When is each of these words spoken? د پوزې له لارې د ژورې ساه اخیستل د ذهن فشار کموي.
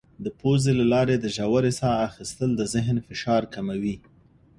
د 0.23 0.25
پوزې 0.39 0.71
له 0.79 0.85
لارې 0.93 1.15
د 1.19 1.25
ژورې 1.37 1.71
ساه 1.79 2.01
اخیستل 2.09 2.49
د 2.55 2.61
ذهن 2.73 2.97
فشار 3.07 3.41
کموي. 3.53 3.95